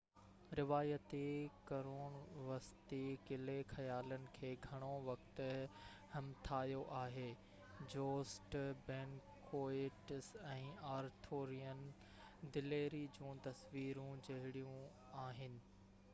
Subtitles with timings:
[0.57, 1.25] روايتي
[1.69, 2.13] قرون
[2.45, 5.41] وسطي قلعي خيالن کي گهڻو وقت
[6.15, 7.25] همٿايو آهي
[7.95, 8.57] جوسٽ
[8.89, 11.83] بينڪوئيٽس ۽ آرٿورين
[12.57, 15.61] دليري جون تصويرون جوڙيون آهن